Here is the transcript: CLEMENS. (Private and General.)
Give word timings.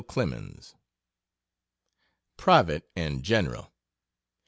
CLEMENS. 0.03 0.73
(Private 2.37 2.89
and 2.95 3.21
General.) 3.21 3.71